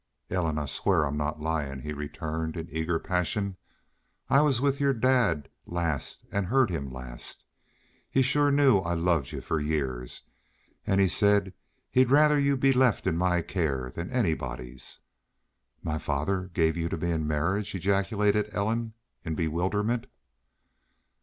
[0.31, 3.57] "Ellen, I swear I'm not lyin'," he returned, in eager passion.
[4.31, 7.43] "I was with your dad last an' heard him last.
[8.09, 10.23] He shore knew I'd loved y'u for years.
[10.87, 11.53] An' he said
[11.91, 14.97] he'd rather y'u be left in my care than anybody's."
[15.83, 18.93] "My father gave me to y'u in marriage!" ejaculated Ellen,
[19.23, 20.07] in bewilderment.